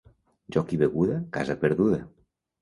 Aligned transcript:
Joc 0.55 0.73
i 0.77 0.79
beguda, 0.83 1.19
casa 1.37 1.57
perduda. 1.67 2.01